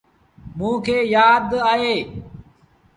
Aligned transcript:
موݩ 0.57 0.77
کي 0.85 0.97
يآدا 1.13 1.59
اهيݩ۔ 1.71 2.03